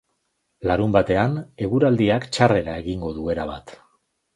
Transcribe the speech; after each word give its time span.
Larunbatean, 0.71 1.37
eguraldiak 1.67 2.29
txarrera 2.33 2.83
egingo 2.85 3.17
du 3.23 3.33
erabat. 3.37 3.81